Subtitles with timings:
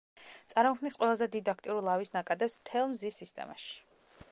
[0.53, 3.73] წარმოქმნის ყველაზე დიდ, აქტიურ ლავის ნაკადებს მთელ მზის სისტემაში.